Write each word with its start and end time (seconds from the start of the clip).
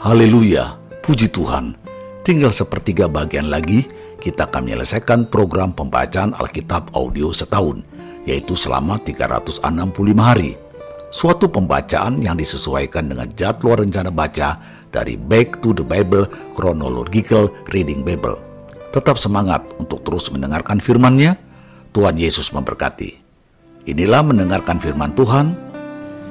Haleluya, 0.00 0.80
puji 1.04 1.28
Tuhan. 1.28 1.76
Tinggal 2.24 2.56
sepertiga 2.56 3.04
bagian 3.04 3.52
lagi, 3.52 3.84
kita 4.16 4.48
akan 4.48 4.64
menyelesaikan 4.64 5.28
program 5.28 5.76
pembacaan 5.76 6.32
Alkitab 6.40 6.96
audio 6.96 7.36
setahun, 7.36 7.84
yaitu 8.24 8.56
selama 8.56 8.96
365 8.96 9.60
hari. 10.16 10.56
Suatu 11.12 11.52
pembacaan 11.52 12.16
yang 12.24 12.40
disesuaikan 12.40 13.12
dengan 13.12 13.28
jadwal 13.36 13.84
rencana 13.84 14.08
baca 14.08 14.56
dari 14.88 15.20
Back 15.20 15.60
to 15.60 15.76
the 15.76 15.84
Bible 15.84 16.24
Chronological 16.56 17.52
Reading 17.68 18.00
Bible. 18.00 18.40
Tetap 18.96 19.20
semangat 19.20 19.68
untuk 19.76 20.00
terus 20.00 20.32
mendengarkan 20.32 20.80
firman-Nya. 20.80 21.36
Tuhan 21.92 22.16
Yesus 22.16 22.56
memberkati. 22.56 23.20
Inilah 23.84 24.24
mendengarkan 24.24 24.80
firman 24.80 25.12
Tuhan 25.12 25.52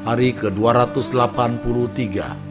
hari 0.09 0.33
ke-283. 0.33 2.48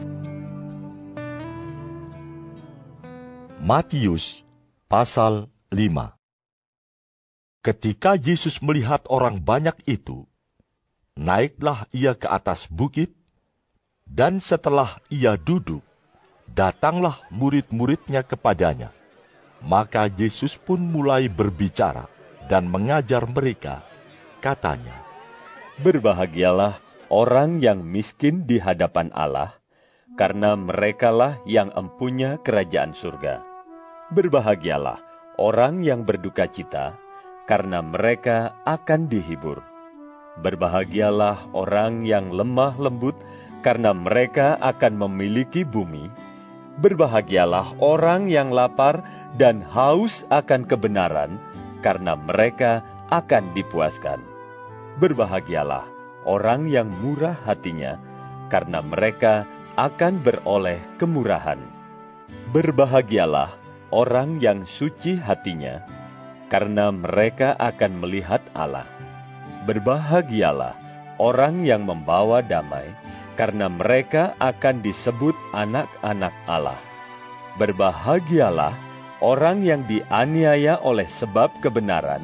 Matius 3.59 4.39
pasal 4.87 5.51
5 5.67 6.15
Ketika 7.59 8.15
Yesus 8.15 8.63
melihat 8.63 9.03
orang 9.11 9.43
banyak 9.43 9.75
itu, 9.83 10.23
naiklah 11.19 11.83
ia 11.91 12.15
ke 12.15 12.23
atas 12.31 12.71
bukit, 12.71 13.11
dan 14.07 14.39
setelah 14.39 15.03
ia 15.11 15.35
duduk, 15.35 15.83
datanglah 16.47 17.19
murid-muridnya 17.35 18.23
kepadanya. 18.23 18.95
Maka 19.59 20.07
Yesus 20.07 20.55
pun 20.55 20.79
mulai 20.79 21.27
berbicara 21.27 22.07
dan 22.47 22.63
mengajar 22.71 23.27
mereka, 23.27 23.83
katanya, 24.39 25.03
Berbahagialah 25.83 26.79
orang 27.11 27.59
yang 27.59 27.83
miskin 27.83 28.47
di 28.47 28.55
hadapan 28.55 29.11
Allah, 29.11 29.51
karena 30.15 30.55
merekalah 30.55 31.43
yang 31.43 31.75
empunya 31.75 32.39
kerajaan 32.39 32.95
surga. 32.95 33.48
Berbahagialah 34.09 34.97
orang 35.37 35.85
yang 35.85 36.01
berduka 36.01 36.49
cita, 36.49 36.97
karena 37.45 37.85
mereka 37.85 38.57
akan 38.65 39.05
dihibur. 39.05 39.61
Berbahagialah 40.41 41.53
orang 41.53 42.09
yang 42.09 42.33
lemah 42.33 42.73
lembut, 42.81 43.13
karena 43.61 43.93
mereka 43.93 44.57
akan 44.65 44.97
memiliki 44.97 45.61
bumi. 45.61 46.09
Berbahagialah 46.81 47.77
orang 47.77 48.25
yang 48.33 48.49
lapar 48.49 49.05
dan 49.37 49.61
haus 49.61 50.25
akan 50.33 50.65
kebenaran, 50.65 51.37
karena 51.85 52.17
mereka 52.17 52.81
akan 53.13 53.45
dipuaskan. 53.53 54.25
Berbahagialah 54.97 55.85
orang 56.25 56.65
yang 56.65 56.89
murah 56.89 57.37
hatinya, 57.45 58.01
karena 58.49 58.81
mereka 58.81 59.45
akan 59.77 60.17
beroleh 60.25 60.81
kemurahan. 60.97 61.61
Berbahagialah 62.49 63.68
orang 63.89 64.37
yang 64.41 64.65
suci 64.65 65.17
hatinya, 65.17 65.81
karena 66.49 66.89
mereka 66.89 67.53
akan 67.57 68.01
melihat 68.01 68.41
Allah. 68.57 68.89
Berbahagialah 69.65 70.73
orang 71.21 71.61
yang 71.65 71.85
membawa 71.85 72.41
damai, 72.41 72.89
karena 73.37 73.69
mereka 73.69 74.33
akan 74.41 74.81
disebut 74.81 75.35
anak-anak 75.53 76.33
Allah. 76.49 76.79
Berbahagialah 77.55 78.73
orang 79.19 79.63
yang 79.63 79.83
dianiaya 79.85 80.79
oleh 80.79 81.07
sebab 81.07 81.51
kebenaran, 81.59 82.23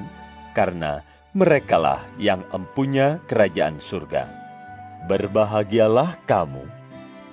karena 0.56 1.04
merekalah 1.36 2.08
yang 2.16 2.42
empunya 2.56 3.20
kerajaan 3.28 3.84
surga. 3.84 4.32
Berbahagialah 5.06 6.18
kamu, 6.26 6.66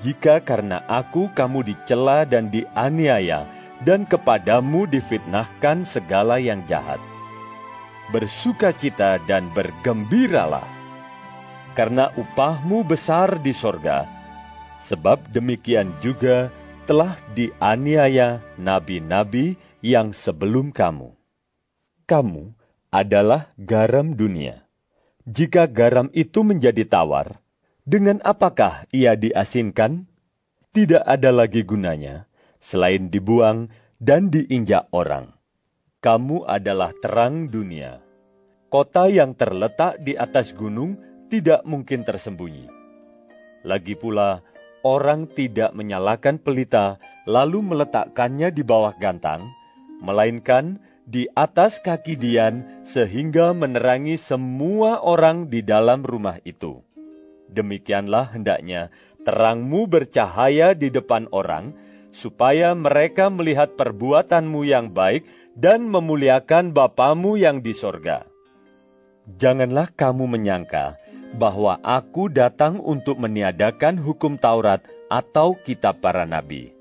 jika 0.02 0.42
karena 0.42 0.82
aku 0.90 1.30
kamu 1.30 1.62
dicela 1.62 2.26
dan 2.26 2.50
dianiaya, 2.50 3.46
dan 3.82 4.06
kepadamu 4.06 4.86
difitnahkan 4.86 5.82
segala 5.82 6.38
yang 6.38 6.62
jahat. 6.70 7.02
Bersukacita 8.14 9.18
dan 9.26 9.50
bergembiralah, 9.50 10.66
karena 11.74 12.14
upahmu 12.14 12.86
besar 12.86 13.42
di 13.42 13.50
sorga, 13.50 14.06
sebab 14.86 15.32
demikian 15.34 15.90
juga 15.98 16.50
telah 16.86 17.14
dianiaya 17.34 18.42
nabi-nabi 18.58 19.58
yang 19.82 20.14
sebelum 20.14 20.70
kamu. 20.70 21.14
Kamu 22.06 22.54
adalah 22.92 23.50
garam 23.56 24.14
dunia. 24.14 24.62
Jika 25.22 25.70
garam 25.70 26.10
itu 26.12 26.42
menjadi 26.42 26.82
tawar, 26.82 27.38
dengan 27.86 28.18
apakah 28.26 28.86
ia 28.90 29.14
diasinkan? 29.14 30.06
Tidak 30.72 31.04
ada 31.04 31.30
lagi 31.30 31.62
gunanya 31.62 32.26
selain 32.62 33.10
dibuang 33.10 33.66
dan 33.98 34.30
diinjak 34.30 34.86
orang. 34.94 35.34
Kamu 35.98 36.46
adalah 36.46 36.94
terang 37.02 37.50
dunia. 37.50 37.98
Kota 38.70 39.10
yang 39.10 39.34
terletak 39.34 40.00
di 40.00 40.14
atas 40.14 40.54
gunung 40.54 40.96
tidak 41.26 41.66
mungkin 41.66 42.06
tersembunyi. 42.06 42.70
Lagi 43.66 43.98
pula, 43.98 44.42
orang 44.82 45.30
tidak 45.30 45.74
menyalakan 45.74 46.38
pelita 46.38 46.98
lalu 47.26 47.62
meletakkannya 47.62 48.50
di 48.50 48.62
bawah 48.66 48.94
gantang, 48.98 49.46
melainkan 50.02 50.82
di 51.06 51.26
atas 51.34 51.82
kaki 51.82 52.18
Dian 52.18 52.82
sehingga 52.86 53.54
menerangi 53.54 54.18
semua 54.18 55.02
orang 55.02 55.50
di 55.50 55.62
dalam 55.62 56.02
rumah 56.02 56.38
itu. 56.42 56.82
Demikianlah 57.52 58.32
hendaknya 58.34 58.88
terangmu 59.22 59.86
bercahaya 59.86 60.74
di 60.74 60.90
depan 60.90 61.30
orang, 61.30 61.76
supaya 62.12 62.76
mereka 62.76 63.32
melihat 63.32 63.74
perbuatanmu 63.74 64.68
yang 64.68 64.92
baik 64.92 65.24
dan 65.56 65.88
memuliakan 65.88 66.76
Bapamu 66.76 67.40
yang 67.40 67.64
di 67.64 67.72
sorga. 67.72 68.28
Janganlah 69.40 69.88
kamu 69.96 70.28
menyangka 70.28 71.00
bahwa 71.36 71.80
aku 71.80 72.28
datang 72.28 72.78
untuk 72.78 73.16
meniadakan 73.16 73.96
hukum 73.96 74.36
Taurat 74.36 74.84
atau 75.08 75.56
kitab 75.64 76.04
para 76.04 76.28
nabi. 76.28 76.76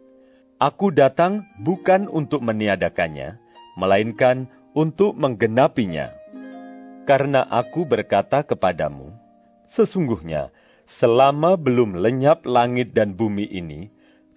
Aku 0.62 0.94
datang 0.94 1.48
bukan 1.58 2.06
untuk 2.12 2.44
meniadakannya, 2.46 3.40
melainkan 3.80 4.46
untuk 4.78 5.18
menggenapinya. 5.18 6.14
Karena 7.10 7.48
aku 7.50 7.88
berkata 7.88 8.46
kepadamu, 8.46 9.10
sesungguhnya 9.66 10.54
selama 10.86 11.58
belum 11.58 11.98
lenyap 11.98 12.46
langit 12.46 12.94
dan 12.94 13.18
bumi 13.18 13.50
ini, 13.50 13.90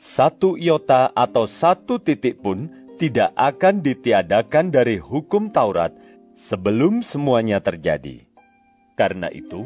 satu 0.05 0.61
iota 0.61 1.09
atau 1.17 1.49
satu 1.49 1.97
titik 1.97 2.45
pun 2.45 2.69
tidak 3.01 3.33
akan 3.41 3.81
ditiadakan 3.81 4.69
dari 4.69 5.01
hukum 5.01 5.49
Taurat 5.49 5.97
sebelum 6.37 7.01
semuanya 7.01 7.65
terjadi. 7.65 8.21
Karena 9.01 9.33
itu, 9.33 9.65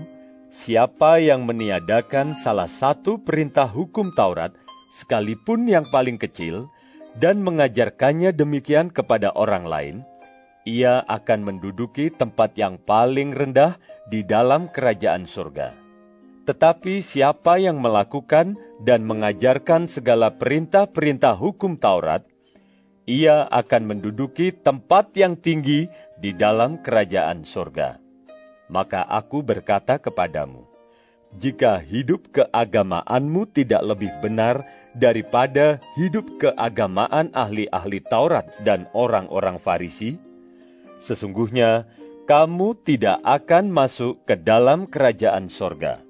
siapa 0.55 1.19
yang 1.19 1.43
meniadakan 1.43 2.39
salah 2.39 2.71
satu 2.71 3.19
perintah 3.19 3.67
hukum 3.67 4.15
Taurat, 4.15 4.55
sekalipun 4.95 5.67
yang 5.67 5.91
paling 5.91 6.23
kecil, 6.23 6.71
dan 7.19 7.43
mengajarkannya 7.43 8.31
demikian 8.31 8.95
kepada 8.95 9.35
orang 9.35 9.67
lain, 9.67 9.97
ia 10.63 11.03
akan 11.11 11.51
menduduki 11.51 12.15
tempat 12.15 12.55
yang 12.55 12.79
paling 12.79 13.35
rendah 13.35 13.75
di 14.07 14.23
dalam 14.23 14.71
kerajaan 14.71 15.27
surga. 15.27 15.88
Tetapi 16.49 17.05
siapa 17.05 17.61
yang 17.61 17.77
melakukan 17.77 18.57
dan 18.81 19.05
mengajarkan 19.05 19.85
segala 19.85 20.33
perintah-perintah 20.33 21.37
hukum 21.37 21.77
Taurat, 21.77 22.25
ia 23.05 23.45
akan 23.53 23.85
menduduki 23.85 24.57
tempat 24.57 25.13
yang 25.13 25.37
tinggi 25.37 25.93
di 26.17 26.33
dalam 26.33 26.81
kerajaan 26.81 27.45
sorga. 27.45 28.01
Maka 28.73 29.05
aku 29.05 29.45
berkata 29.45 30.01
kepadamu, 30.01 30.65
jika 31.37 31.85
hidup 31.85 32.33
keagamaanmu 32.33 33.53
tidak 33.53 33.85
lebih 33.85 34.13
benar 34.25 34.65
daripada 34.97 35.85
hidup 36.01 36.33
keagamaan 36.41 37.29
ahli-ahli 37.37 38.01
Taurat 38.09 38.49
dan 38.65 38.89
orang-orang 38.97 39.61
Farisi, 39.61 40.17
sesungguhnya 40.97 41.85
kamu 42.25 42.73
tidak 42.89 43.21
akan 43.21 43.69
masuk 43.69 44.25
ke 44.25 44.33
dalam 44.41 44.89
kerajaan 44.89 45.53
sorga 45.53 46.08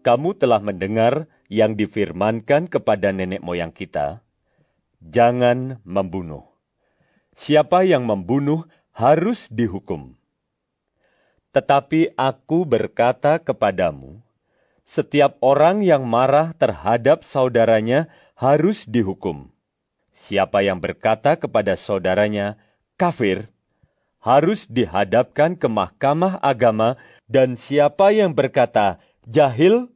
kamu 0.00 0.36
telah 0.36 0.60
mendengar 0.60 1.28
yang 1.52 1.76
difirmankan 1.76 2.70
kepada 2.70 3.12
nenek 3.12 3.44
moyang 3.44 3.72
kita, 3.74 4.24
jangan 5.02 5.80
membunuh. 5.82 6.44
Siapa 7.36 7.88
yang 7.88 8.04
membunuh 8.04 8.68
harus 8.92 9.48
dihukum. 9.48 10.14
Tetapi 11.50 12.14
aku 12.14 12.62
berkata 12.62 13.42
kepadamu, 13.42 14.22
setiap 14.86 15.38
orang 15.42 15.82
yang 15.82 16.06
marah 16.06 16.54
terhadap 16.54 17.22
saudaranya 17.26 18.10
harus 18.38 18.86
dihukum. 18.86 19.50
Siapa 20.14 20.62
yang 20.62 20.78
berkata 20.78 21.40
kepada 21.40 21.74
saudaranya, 21.74 22.60
kafir, 23.00 23.48
harus 24.20 24.68
dihadapkan 24.68 25.56
ke 25.56 25.66
mahkamah 25.66 26.38
agama, 26.44 27.00
dan 27.24 27.56
siapa 27.56 28.12
yang 28.12 28.36
berkata, 28.36 29.00
jahil 29.30 29.86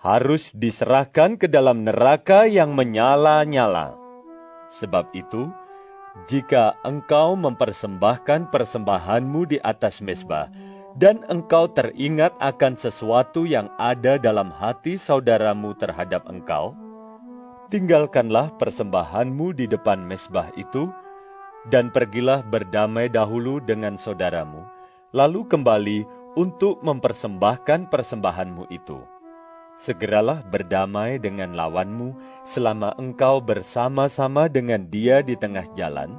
harus 0.00 0.48
diserahkan 0.56 1.36
ke 1.36 1.46
dalam 1.46 1.84
neraka 1.84 2.48
yang 2.48 2.72
menyala-nyala. 2.72 3.92
Sebab 4.72 5.12
itu, 5.12 5.52
jika 6.26 6.74
engkau 6.82 7.36
mempersembahkan 7.36 8.48
persembahanmu 8.48 9.52
di 9.52 9.58
atas 9.60 10.00
mesbah, 10.00 10.48
dan 10.98 11.22
engkau 11.30 11.70
teringat 11.70 12.34
akan 12.42 12.74
sesuatu 12.74 13.44
yang 13.44 13.70
ada 13.78 14.18
dalam 14.18 14.50
hati 14.50 14.96
saudaramu 14.98 15.76
terhadap 15.76 16.24
engkau, 16.26 16.74
tinggalkanlah 17.68 18.50
persembahanmu 18.56 19.54
di 19.54 19.68
depan 19.68 20.00
mesbah 20.02 20.48
itu, 20.56 20.88
dan 21.68 21.92
pergilah 21.92 22.40
berdamai 22.48 23.12
dahulu 23.12 23.60
dengan 23.60 24.00
saudaramu, 24.00 24.64
lalu 25.12 25.44
kembali 25.46 26.17
untuk 26.38 26.78
mempersembahkan 26.86 27.90
persembahanmu 27.90 28.70
itu. 28.70 29.02
Segeralah 29.82 30.46
berdamai 30.46 31.18
dengan 31.18 31.58
lawanmu 31.58 32.14
selama 32.46 32.94
engkau 32.94 33.42
bersama-sama 33.42 34.46
dengan 34.46 34.86
dia 34.86 35.18
di 35.18 35.34
tengah 35.34 35.66
jalan, 35.74 36.14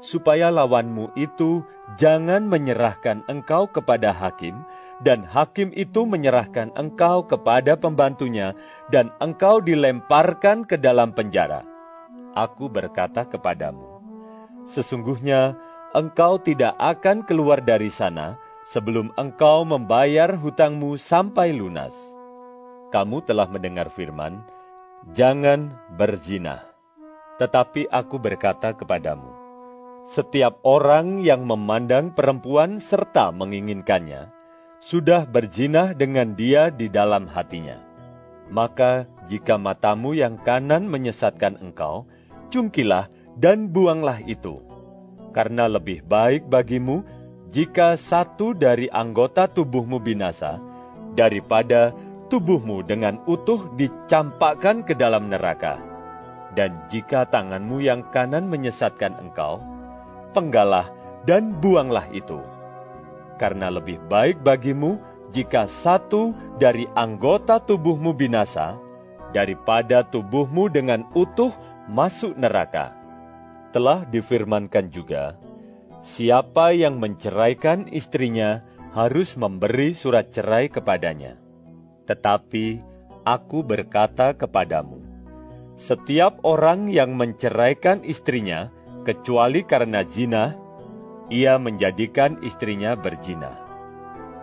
supaya 0.00 0.48
lawanmu 0.48 1.12
itu 1.12 1.60
jangan 2.00 2.48
menyerahkan 2.48 3.20
engkau 3.28 3.68
kepada 3.68 4.16
hakim, 4.16 4.64
dan 5.04 5.28
hakim 5.28 5.72
itu 5.76 6.08
menyerahkan 6.08 6.72
engkau 6.72 7.28
kepada 7.28 7.76
pembantunya, 7.76 8.56
dan 8.88 9.12
engkau 9.20 9.60
dilemparkan 9.60 10.64
ke 10.64 10.80
dalam 10.80 11.12
penjara. 11.12 11.68
Aku 12.32 12.72
berkata 12.72 13.28
kepadamu, 13.28 14.00
sesungguhnya 14.64 15.56
engkau 15.92 16.40
tidak 16.40 16.76
akan 16.80 17.24
keluar 17.28 17.60
dari 17.60 17.92
sana 17.92 18.40
sebelum 18.70 19.10
engkau 19.18 19.66
membayar 19.66 20.30
hutangmu 20.38 20.94
sampai 20.94 21.50
lunas 21.50 21.90
kamu 22.90 23.22
telah 23.22 23.46
mendengar 23.46 23.86
firman, 23.90 24.42
"Jangan 25.14 25.74
berzina." 25.94 26.62
Tetapi 27.38 27.88
aku 27.88 28.18
berkata 28.18 28.74
kepadamu, 28.74 29.30
setiap 30.04 30.58
orang 30.66 31.22
yang 31.22 31.46
memandang 31.46 32.12
perempuan 32.12 32.82
serta 32.82 33.30
menginginkannya, 33.30 34.28
sudah 34.82 35.24
berzina 35.24 35.94
dengan 35.94 36.34
dia 36.34 36.68
di 36.68 36.90
dalam 36.90 37.30
hatinya. 37.30 37.78
Maka 38.50 39.06
jika 39.30 39.54
matamu 39.54 40.18
yang 40.18 40.34
kanan 40.42 40.90
menyesatkan 40.90 41.62
engkau, 41.62 42.10
cungkilah 42.50 43.06
dan 43.38 43.70
buanglah 43.70 44.18
itu. 44.26 44.58
Karena 45.30 45.70
lebih 45.70 46.02
baik 46.10 46.50
bagimu 46.50 47.06
jika 47.50 47.98
satu 47.98 48.54
dari 48.54 48.86
anggota 48.86 49.50
tubuhmu 49.50 49.98
binasa, 49.98 50.62
daripada 51.18 51.90
tubuhmu 52.30 52.86
dengan 52.86 53.18
utuh 53.26 53.74
dicampakkan 53.74 54.86
ke 54.86 54.94
dalam 54.94 55.26
neraka. 55.26 55.82
Dan 56.54 56.78
jika 56.90 57.26
tanganmu 57.26 57.82
yang 57.82 58.06
kanan 58.14 58.46
menyesatkan 58.46 59.18
engkau, 59.18 59.62
penggalah 60.30 60.90
dan 61.26 61.54
buanglah 61.58 62.06
itu. 62.14 62.38
Karena 63.38 63.70
lebih 63.70 63.98
baik 64.06 64.42
bagimu 64.46 64.98
jika 65.34 65.66
satu 65.66 66.34
dari 66.58 66.86
anggota 66.94 67.58
tubuhmu 67.58 68.14
binasa, 68.14 68.78
daripada 69.30 70.06
tubuhmu 70.06 70.70
dengan 70.70 71.06
utuh 71.14 71.54
masuk 71.90 72.34
neraka. 72.38 72.94
Telah 73.70 74.02
difirmankan 74.06 74.90
juga, 74.90 75.38
siapa 76.10 76.74
yang 76.74 76.98
menceraikan 76.98 77.86
istrinya 77.94 78.66
harus 78.90 79.38
memberi 79.38 79.94
surat 79.94 80.34
cerai 80.34 80.66
kepadanya. 80.66 81.38
Tetapi 82.10 82.82
aku 83.22 83.62
berkata 83.62 84.34
kepadamu, 84.34 84.98
setiap 85.78 86.42
orang 86.42 86.90
yang 86.90 87.14
menceraikan 87.14 88.02
istrinya, 88.02 88.74
kecuali 89.06 89.62
karena 89.62 90.02
zina, 90.02 90.58
ia 91.30 91.62
menjadikan 91.62 92.42
istrinya 92.42 92.98
berzina. 92.98 93.54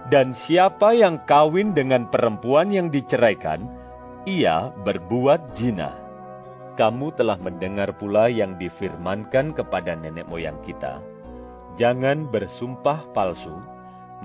Dan 0.07 0.31
siapa 0.31 0.95
yang 0.95 1.19
kawin 1.27 1.75
dengan 1.75 2.07
perempuan 2.07 2.71
yang 2.71 2.87
diceraikan, 2.87 3.67
ia 4.23 4.71
berbuat 4.87 5.51
zina. 5.51 5.91
Kamu 6.79 7.11
telah 7.19 7.35
mendengar 7.43 7.91
pula 7.99 8.31
yang 8.31 8.55
difirmankan 8.55 9.51
kepada 9.51 9.99
nenek 9.99 10.31
moyang 10.31 10.55
kita, 10.63 11.03
jangan 11.77 12.25
bersumpah 12.27 13.05
palsu, 13.13 13.53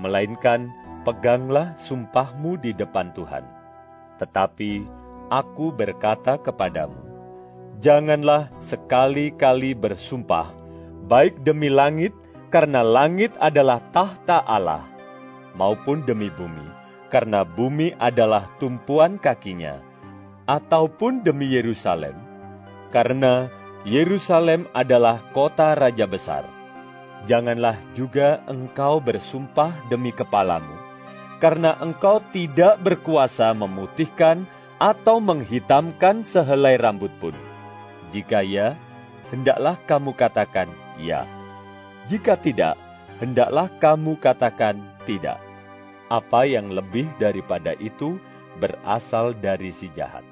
melainkan 0.01 0.73
peganglah 1.05 1.77
sumpahmu 1.77 2.57
di 2.57 2.73
depan 2.73 3.13
Tuhan. 3.13 3.45
Tetapi 4.17 4.89
aku 5.29 5.69
berkata 5.69 6.41
kepadamu, 6.41 6.97
janganlah 7.79 8.49
sekali-kali 8.65 9.77
bersumpah, 9.77 10.49
baik 11.05 11.45
demi 11.45 11.69
langit, 11.69 12.11
karena 12.49 12.81
langit 12.81 13.33
adalah 13.37 13.81
tahta 13.93 14.41
Allah, 14.45 14.85
maupun 15.53 16.01
demi 16.09 16.33
bumi, 16.33 16.65
karena 17.13 17.45
bumi 17.45 17.93
adalah 18.01 18.49
tumpuan 18.57 19.21
kakinya, 19.21 19.77
ataupun 20.49 21.21
demi 21.21 21.53
Yerusalem, 21.53 22.17
karena 22.89 23.49
Yerusalem 23.85 24.65
adalah 24.73 25.21
kota 25.35 25.75
raja 25.75 26.07
besar. 26.09 26.62
Janganlah 27.23 27.79
juga 27.95 28.43
engkau 28.51 28.99
bersumpah 28.99 29.71
demi 29.87 30.11
kepalamu, 30.11 30.75
karena 31.39 31.71
engkau 31.79 32.19
tidak 32.35 32.75
berkuasa 32.83 33.55
memutihkan 33.55 34.43
atau 34.75 35.23
menghitamkan 35.23 36.27
sehelai 36.27 36.75
rambut 36.75 37.11
pun. 37.23 37.31
Jika 38.11 38.43
ya, 38.43 38.75
hendaklah 39.31 39.79
kamu 39.87 40.11
katakan 40.19 40.67
ya. 40.99 41.23
Jika 42.11 42.35
tidak, 42.35 42.75
hendaklah 43.23 43.71
kamu 43.79 44.19
katakan 44.19 44.83
tidak. 45.07 45.39
Apa 46.11 46.43
yang 46.43 46.75
lebih 46.75 47.07
daripada 47.15 47.71
itu 47.79 48.19
berasal 48.59 49.31
dari 49.31 49.71
si 49.71 49.87
jahat. 49.95 50.27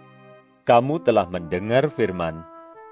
Kamu 0.68 1.00
telah 1.02 1.26
mendengar 1.32 1.88
firman, 1.88 2.44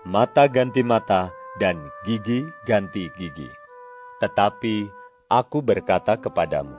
mata 0.07 0.47
ganti 0.47 0.81
mata 0.81 1.29
dan 1.59 1.91
gigi 2.07 2.47
ganti 2.63 3.11
gigi. 3.19 3.58
Tetapi 4.19 4.87
aku 5.31 5.63
berkata 5.63 6.19
kepadamu, 6.19 6.75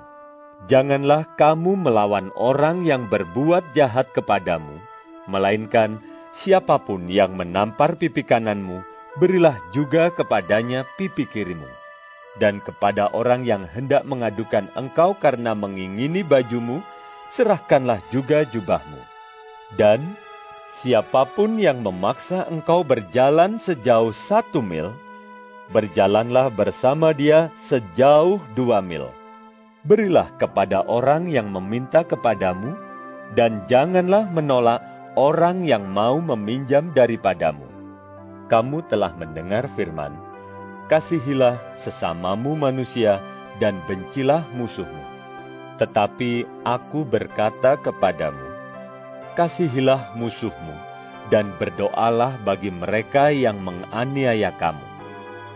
Janganlah 0.69 1.25
kamu 1.41 1.73
melawan 1.89 2.29
orang 2.37 2.85
yang 2.85 3.09
berbuat 3.09 3.73
jahat 3.73 4.13
kepadamu, 4.13 4.77
melainkan 5.25 6.05
siapa 6.37 6.77
pun 6.77 7.09
yang 7.09 7.33
menampar 7.33 7.97
pipi 7.97 8.21
kananmu, 8.21 8.85
berilah 9.17 9.57
juga 9.73 10.13
kepadanya 10.13 10.85
pipi 11.01 11.25
kirimu. 11.25 11.65
Dan 12.37 12.61
kepada 12.61 13.09
orang 13.17 13.49
yang 13.49 13.65
hendak 13.65 14.05
mengadukan 14.05 14.69
engkau 14.77 15.17
karena 15.17 15.57
mengingini 15.57 16.21
bajumu, 16.21 16.85
serahkanlah 17.33 17.99
juga 18.13 18.45
jubahmu. 18.45 19.01
Dan 19.75 20.15
siapa 20.77 21.25
pun 21.25 21.57
yang 21.57 21.83
memaksa 21.83 22.47
engkau 22.53 22.85
berjalan 22.87 23.57
sejauh 23.57 24.15
satu 24.15 24.63
mil, 24.63 24.95
berjalanlah 25.71 26.51
bersama 26.53 27.15
dia 27.15 27.49
sejauh 27.59 28.43
dua 28.55 28.83
mil 28.83 29.11
berilah 29.85 30.29
kepada 30.37 30.85
orang 30.85 31.29
yang 31.31 31.49
meminta 31.49 32.05
kepadamu, 32.05 32.77
dan 33.33 33.65
janganlah 33.71 34.29
menolak 34.29 34.83
orang 35.17 35.65
yang 35.65 35.89
mau 35.89 36.21
meminjam 36.21 36.93
daripadamu. 36.93 37.65
Kamu 38.51 38.83
telah 38.91 39.15
mendengar 39.15 39.71
firman, 39.79 40.13
kasihilah 40.91 41.57
sesamamu 41.79 42.59
manusia 42.59 43.23
dan 43.63 43.79
bencilah 43.87 44.43
musuhmu. 44.59 45.05
Tetapi 45.79 46.45
aku 46.67 47.07
berkata 47.07 47.79
kepadamu, 47.81 48.43
kasihilah 49.39 50.13
musuhmu 50.19 50.77
dan 51.31 51.55
berdoalah 51.57 52.37
bagi 52.43 52.75
mereka 52.75 53.31
yang 53.31 53.63
menganiaya 53.63 54.51
kamu. 54.59 54.90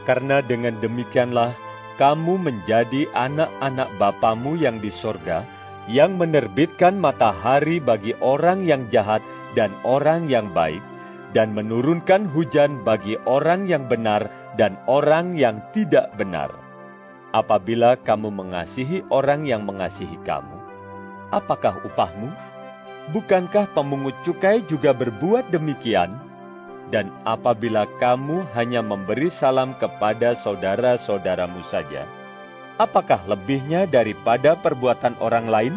Karena 0.05 0.45
dengan 0.45 0.77
demikianlah 0.85 1.57
kamu 1.97 2.37
menjadi 2.37 3.09
anak-anak 3.17 3.89
Bapamu 3.97 4.59
yang 4.59 4.83
di 4.83 4.91
sorga, 4.93 5.47
yang 5.89 6.17
menerbitkan 6.17 6.97
matahari 6.97 7.81
bagi 7.81 8.17
orang 8.21 8.65
yang 8.65 8.89
jahat 8.89 9.25
dan 9.55 9.71
orang 9.87 10.27
yang 10.29 10.51
baik, 10.51 10.83
dan 11.37 11.55
menurunkan 11.55 12.31
hujan 12.31 12.83
bagi 12.83 13.19
orang 13.27 13.67
yang 13.67 13.87
benar 13.91 14.27
dan 14.59 14.79
orang 14.87 15.35
yang 15.35 15.63
tidak 15.75 16.11
benar. 16.19 16.51
Apabila 17.35 17.99
kamu 17.99 18.31
mengasihi 18.31 19.03
orang 19.11 19.43
yang 19.43 19.67
mengasihi 19.67 20.15
kamu, 20.23 20.55
apakah 21.35 21.83
upahmu? 21.83 22.31
Bukankah 23.11 23.69
pemungut 23.77 24.17
cukai 24.25 24.65
juga 24.65 24.97
berbuat 24.97 25.53
demikian? 25.53 26.24
Dan 26.95 27.11
apabila 27.27 27.91
kamu 27.99 28.47
hanya 28.55 28.79
memberi 28.79 29.27
salam 29.27 29.75
kepada 29.75 30.39
saudara-saudaramu 30.39 31.59
saja, 31.67 32.07
apakah 32.79 33.19
lebihnya 33.27 33.91
daripada 33.91 34.55
perbuatan 34.55 35.19
orang 35.19 35.51
lain? 35.51 35.75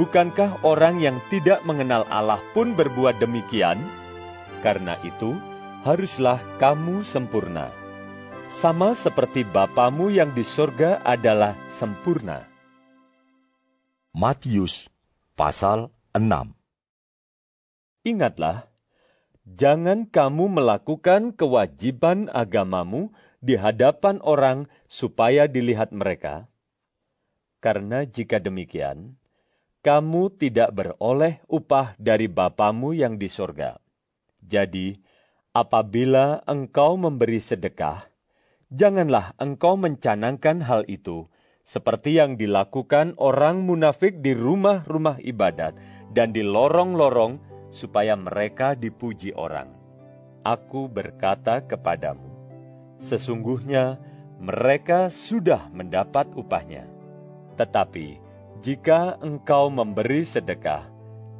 Bukankah 0.00 0.64
orang 0.64 1.04
yang 1.04 1.20
tidak 1.28 1.60
mengenal 1.68 2.08
Allah 2.08 2.40
pun 2.56 2.72
berbuat 2.72 3.20
demikian? 3.20 3.76
Karena 4.64 4.96
itu, 5.04 5.36
haruslah 5.84 6.40
kamu 6.56 7.04
sempurna. 7.04 7.68
Sama 8.48 8.96
seperti 8.96 9.44
Bapamu 9.44 10.08
yang 10.08 10.32
di 10.32 10.48
sorga 10.48 10.96
adalah 11.04 11.60
sempurna. 11.68 12.48
Matius 14.16 14.88
pasal 15.36 15.92
6 16.16 16.56
Ingatlah, 18.08 18.71
jangan 19.46 20.06
kamu 20.06 20.58
melakukan 20.60 21.34
kewajiban 21.34 22.30
agamamu 22.30 23.10
di 23.42 23.58
hadapan 23.58 24.22
orang 24.22 24.70
supaya 24.86 25.50
dilihat 25.50 25.90
mereka. 25.90 26.46
Karena 27.62 28.06
jika 28.06 28.42
demikian, 28.42 29.18
kamu 29.82 30.30
tidak 30.38 30.70
beroleh 30.74 31.42
upah 31.50 31.98
dari 31.98 32.30
Bapamu 32.30 32.94
yang 32.94 33.18
di 33.18 33.26
sorga. 33.26 33.82
Jadi, 34.42 34.94
apabila 35.54 36.42
engkau 36.46 36.94
memberi 36.94 37.42
sedekah, 37.42 38.06
janganlah 38.70 39.34
engkau 39.42 39.74
mencanangkan 39.74 40.62
hal 40.62 40.86
itu, 40.86 41.26
seperti 41.62 42.18
yang 42.18 42.34
dilakukan 42.38 43.14
orang 43.18 43.62
munafik 43.62 44.22
di 44.22 44.34
rumah-rumah 44.34 45.22
ibadat 45.22 45.78
dan 46.10 46.34
di 46.34 46.42
lorong-lorong, 46.42 47.38
supaya 47.72 48.12
mereka 48.14 48.76
dipuji 48.76 49.32
orang. 49.32 49.72
Aku 50.44 50.92
berkata 50.92 51.64
kepadamu, 51.64 52.28
sesungguhnya 53.00 53.96
mereka 54.36 55.08
sudah 55.08 55.72
mendapat 55.72 56.28
upahnya. 56.36 56.84
Tetapi, 57.56 58.20
jika 58.60 59.16
engkau 59.24 59.72
memberi 59.72 60.28
sedekah, 60.28 60.86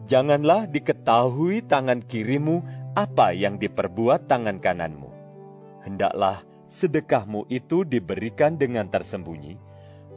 janganlah 0.09 0.65
diketahui 0.71 1.67
tangan 1.67 2.01
kirimu 2.01 2.65
apa 2.97 3.37
yang 3.37 3.61
diperbuat 3.61 4.31
tangan 4.31 4.63
kananmu. 4.63 5.11
Hendaklah 5.83 6.47
sedekahmu 6.71 7.51
itu 7.51 7.83
diberikan 7.83 8.55
dengan 8.55 8.87
tersembunyi, 8.87 9.59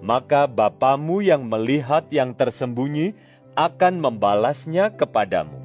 maka 0.06 0.46
Bapamu 0.46 1.26
yang 1.26 1.50
melihat 1.50 2.06
yang 2.14 2.38
tersembunyi 2.38 3.18
akan 3.58 3.98
membalasnya 3.98 4.94
kepadamu. 4.94 5.65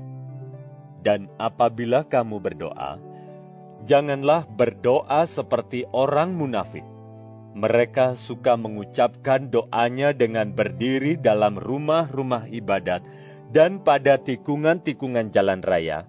Dan 1.01 1.33
apabila 1.41 2.05
kamu 2.05 2.41
berdoa, 2.45 3.01
janganlah 3.89 4.45
berdoa 4.45 5.25
seperti 5.25 5.89
orang 5.97 6.37
munafik 6.37 6.85
mereka 7.51 8.15
suka 8.15 8.55
mengucapkan 8.55 9.51
doanya 9.51 10.15
dengan 10.15 10.55
berdiri 10.55 11.19
dalam 11.19 11.59
rumah-rumah 11.59 12.47
ibadat 12.47 13.03
dan 13.51 13.83
pada 13.83 14.23
tikungan-tikungan 14.23 15.35
jalan 15.35 15.59
raya, 15.67 16.07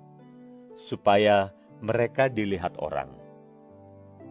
supaya 0.77 1.49
mereka 1.81 2.29
dilihat 2.29 2.77
orang. 2.77 3.09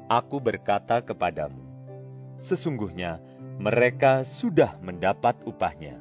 Aku 0.06 0.38
berkata 0.38 1.02
kepadamu, 1.02 1.58
sesungguhnya 2.38 3.18
mereka 3.58 4.22
sudah 4.22 4.78
mendapat 4.78 5.34
upahnya. 5.42 5.98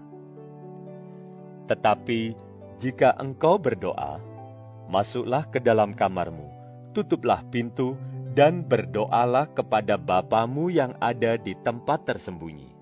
Tetapi 1.65 2.37
jika 2.77 3.17
engkau 3.17 3.57
berdoa, 3.57 4.21
masuklah 4.89 5.45
ke 5.45 5.61
dalam 5.61 5.93
kamarmu, 5.93 6.49
tutuplah 6.97 7.45
pintu, 7.53 7.93
dan 8.33 8.65
berdoalah 8.65 9.45
kepada 9.53 10.01
Bapamu 10.01 10.73
yang 10.73 10.97
ada 10.97 11.37
di 11.37 11.53
tempat 11.61 12.09
tersembunyi. 12.09 12.73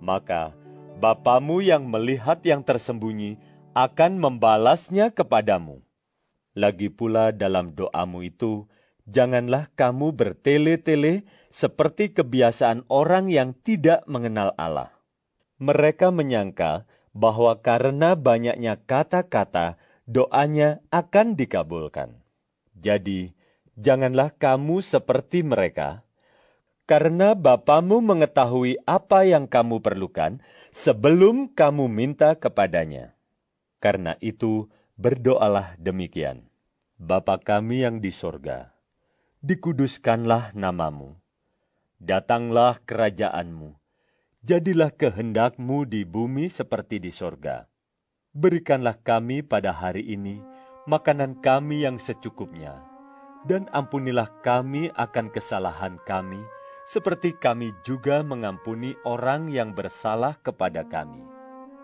Maka 0.00 0.56
Bapamu 0.96 1.60
yang 1.60 1.84
melihat 1.88 2.40
yang 2.42 2.64
tersembunyi 2.64 3.36
akan 3.76 4.20
membalasnya 4.20 5.12
kepadamu. 5.12 5.84
Lagi 6.52 6.92
pula 6.92 7.32
dalam 7.32 7.72
doamu 7.72 8.24
itu, 8.24 8.68
janganlah 9.08 9.72
kamu 9.72 10.12
bertele-tele 10.12 11.24
seperti 11.48 12.12
kebiasaan 12.12 12.84
orang 12.92 13.32
yang 13.32 13.56
tidak 13.56 14.04
mengenal 14.04 14.52
Allah. 14.60 14.92
Mereka 15.56 16.12
menyangka 16.12 16.84
bahwa 17.16 17.56
karena 17.60 18.12
banyaknya 18.12 18.76
kata-kata, 18.84 19.80
doanya 20.06 20.82
akan 20.90 21.38
dikabulkan. 21.38 22.18
Jadi, 22.78 23.32
janganlah 23.78 24.34
kamu 24.34 24.82
seperti 24.82 25.46
mereka, 25.46 26.02
karena 26.90 27.38
Bapamu 27.38 28.02
mengetahui 28.02 28.82
apa 28.84 29.24
yang 29.24 29.46
kamu 29.46 29.80
perlukan 29.80 30.42
sebelum 30.74 31.52
kamu 31.54 31.86
minta 31.86 32.34
kepadanya. 32.34 33.14
Karena 33.78 34.18
itu, 34.18 34.68
berdoalah 35.00 35.74
demikian. 35.80 36.46
Bapa 37.02 37.40
kami 37.42 37.82
yang 37.82 37.98
di 37.98 38.14
sorga, 38.14 38.70
dikuduskanlah 39.42 40.54
namamu. 40.54 41.18
Datanglah 41.98 42.78
kerajaanmu. 42.82 43.74
Jadilah 44.42 44.90
kehendakmu 44.90 45.86
di 45.86 46.02
bumi 46.02 46.50
seperti 46.50 46.98
di 46.98 47.14
sorga. 47.14 47.71
Berikanlah 48.32 48.96
kami 48.96 49.44
pada 49.44 49.76
hari 49.76 50.08
ini 50.08 50.40
makanan 50.88 51.44
kami 51.44 51.84
yang 51.84 52.00
secukupnya 52.00 52.80
dan 53.44 53.68
ampunilah 53.76 54.24
kami 54.40 54.88
akan 54.96 55.28
kesalahan 55.28 56.00
kami, 56.08 56.40
seperti 56.88 57.36
kami 57.36 57.76
juga 57.84 58.24
mengampuni 58.24 58.96
orang 59.04 59.52
yang 59.52 59.76
bersalah 59.76 60.40
kepada 60.40 60.80
kami. 60.80 61.20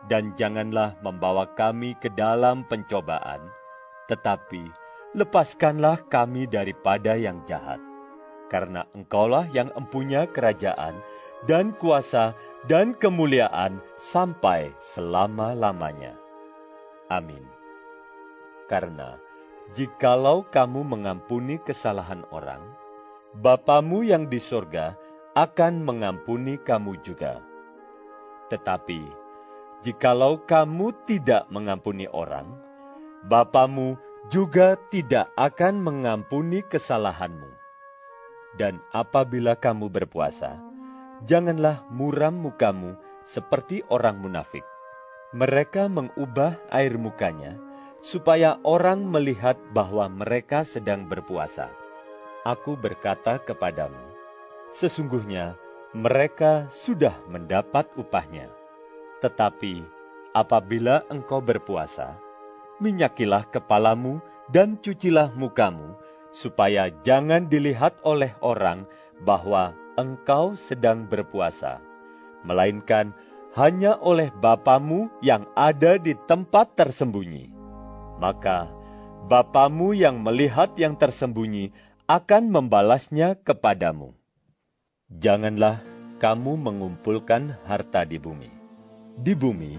Dan 0.09 0.33
janganlah 0.41 0.97
membawa 1.05 1.53
kami 1.53 1.93
ke 2.01 2.09
dalam 2.17 2.65
pencobaan, 2.65 3.45
tetapi 4.09 4.73
lepaskanlah 5.13 6.01
kami 6.09 6.49
daripada 6.49 7.13
yang 7.13 7.45
jahat. 7.45 7.77
Karena 8.49 8.89
engkaulah 8.97 9.45
yang 9.53 9.69
empunya 9.77 10.25
kerajaan, 10.25 10.97
dan 11.45 11.77
kuasa, 11.77 12.33
dan 12.65 12.97
kemuliaan 12.97 13.85
sampai 14.01 14.73
selama-lamanya. 14.81 16.28
Amin. 17.09 17.45
Karena 18.69 19.17
Jikalau 19.77 20.49
kamu 20.49 20.81
mengampuni 20.81 21.61
kesalahan 21.61 22.25
orang, 22.33 22.65
Bapamu 23.37 24.01
yang 24.01 24.25
di 24.25 24.41
sorga 24.41 24.97
akan 25.37 25.85
mengampuni 25.85 26.57
kamu 26.57 26.97
juga. 27.05 27.45
Tetapi, 28.49 29.05
jikalau 29.85 30.41
kamu 30.49 30.97
tidak 31.05 31.45
mengampuni 31.53 32.09
orang, 32.09 32.49
Bapamu 33.29 34.01
juga 34.33 34.81
tidak 34.89 35.29
akan 35.37 35.85
mengampuni 35.85 36.65
kesalahanmu. 36.65 37.53
Dan 38.57 38.81
apabila 38.97 39.53
kamu 39.53 39.93
berpuasa, 39.93 40.57
janganlah 41.29 41.85
muram 41.93 42.41
mukamu 42.41 42.97
seperti 43.29 43.85
orang 43.93 44.17
munafik. 44.17 44.65
Mereka 45.29 45.93
mengubah 45.93 46.57
air 46.73 46.97
mukanya 46.97 47.61
supaya 48.01 48.57
orang 48.65 49.05
melihat 49.05 49.61
bahwa 49.77 50.09
mereka 50.09 50.65
sedang 50.65 51.05
berpuasa. 51.05 51.69
Aku 52.49 52.81
berkata 52.81 53.37
kepadamu, 53.37 54.01
sesungguhnya 54.73 55.53
mereka 55.93 56.65
sudah 56.73 57.13
mendapat 57.29 57.85
upahnya. 58.01 58.49
Tetapi 59.21 59.85
apabila 60.33 61.05
engkau 61.13 61.45
berpuasa, 61.45 62.17
minyakilah 62.81 63.45
kepalamu 63.53 64.25
dan 64.49 64.81
cucilah 64.81 65.29
mukamu, 65.37 65.93
supaya 66.33 66.89
jangan 67.05 67.53
dilihat 67.53 68.01
oleh 68.01 68.33
orang 68.41 68.89
bahwa 69.21 69.77
engkau 70.01 70.57
sedang 70.57 71.05
berpuasa, 71.05 71.85
melainkan 72.49 73.13
hanya 73.59 73.99
oleh 73.99 74.31
Bapamu 74.31 75.11
yang 75.19 75.51
ada 75.59 75.99
di 75.99 76.15
tempat 76.15 76.79
tersembunyi 76.79 77.59
maka 78.19 78.71
Bapamu 79.29 79.93
yang 79.93 80.25
melihat 80.25 80.73
yang 80.81 80.97
tersembunyi 80.97 81.71
akan 82.09 82.49
membalasnya 82.49 83.37
kepadamu. 83.45 84.17
Janganlah 85.13 85.85
kamu 86.17 86.57
mengumpulkan 86.57 87.61
harta 87.69 88.09
di 88.09 88.17
bumi. 88.17 88.49
Di 89.21 89.37
bumi, 89.37 89.77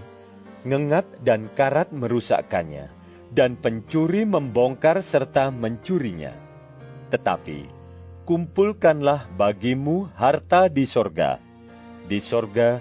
ngengat 0.62 1.26
dan 1.26 1.50
karat 1.58 1.90
merusakkannya, 1.90 2.94
dan 3.34 3.58
pencuri 3.58 4.22
membongkar 4.22 5.02
serta 5.02 5.50
mencurinya. 5.50 6.30
Tetapi, 7.10 7.66
kumpulkanlah 8.30 9.26
bagimu 9.34 10.14
harta 10.14 10.70
di 10.70 10.86
sorga. 10.86 11.42
Di 12.06 12.22
sorga, 12.22 12.78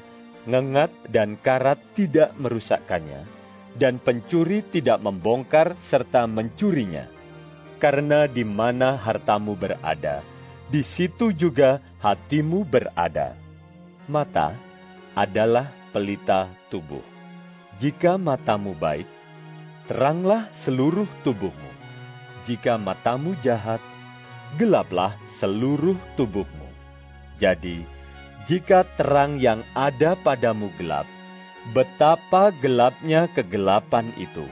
ngengat 0.48 0.92
dan 1.10 1.36
karat 1.40 1.80
tidak 1.98 2.36
merusakkannya, 2.40 3.24
dan 3.76 4.00
pencuri 4.00 4.64
tidak 4.64 5.00
membongkar 5.04 5.76
serta 5.80 6.28
mencurinya. 6.30 7.08
Karena 7.80 8.28
di 8.28 8.44
mana 8.44 9.00
hartamu 9.00 9.56
berada, 9.56 10.20
di 10.68 10.84
situ 10.84 11.32
juga 11.32 11.80
hatimu 12.04 12.68
berada. 12.68 13.40
Mata 14.12 14.52
adalah 15.16 15.72
pelita 15.96 16.52
tubuh. 16.68 17.04
jika 17.80 18.20
matamu 18.20 18.76
baik, 18.76 19.08
teranglah 19.88 20.52
seluruh 20.52 21.08
tubuhmu. 21.24 21.72
Jika 22.44 22.76
matamu 22.76 23.40
jahat, 23.40 23.80
gelaplah 24.60 25.16
seluruh 25.40 25.96
tubuhmu. 26.20 26.68
Jadi, 27.40 27.88
jika 28.48 28.88
terang 28.96 29.42
yang 29.42 29.66
ada 29.76 30.16
padamu 30.16 30.72
gelap, 30.80 31.10
betapa 31.76 32.56
gelapnya 32.64 33.28
kegelapan 33.36 34.14
itu. 34.16 34.46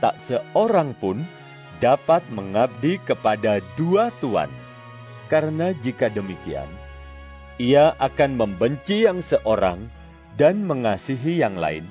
Tak 0.00 0.18
seorang 0.22 0.96
pun 0.96 1.22
dapat 1.78 2.22
mengabdi 2.30 2.98
kepada 3.02 3.58
dua 3.74 4.14
tuan, 4.22 4.50
karena 5.26 5.74
jika 5.82 6.10
demikian, 6.10 6.66
ia 7.60 7.94
akan 7.98 8.38
membenci 8.38 9.06
yang 9.06 9.20
seorang 9.20 9.86
dan 10.34 10.64
mengasihi 10.64 11.42
yang 11.42 11.60
lain, 11.60 11.86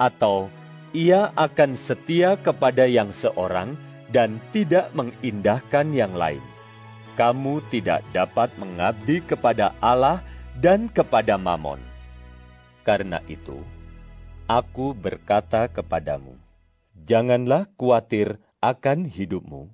atau 0.00 0.48
ia 0.96 1.30
akan 1.36 1.76
setia 1.76 2.40
kepada 2.40 2.88
yang 2.88 3.12
seorang 3.12 3.76
dan 4.08 4.40
tidak 4.50 4.88
mengindahkan 4.96 5.92
yang 5.92 6.16
lain. 6.16 6.40
Kamu 7.14 7.60
tidak 7.68 8.06
dapat 8.14 8.54
mengabdi 8.56 9.20
kepada 9.26 9.74
Allah 9.82 10.22
dan 10.58 10.90
kepada 10.90 11.38
Mamon. 11.38 11.78
Karena 12.82 13.22
itu, 13.30 13.62
aku 14.50 14.90
berkata 14.96 15.70
kepadamu, 15.70 16.34
janganlah 17.06 17.70
khawatir 17.78 18.42
akan 18.58 19.06
hidupmu, 19.06 19.70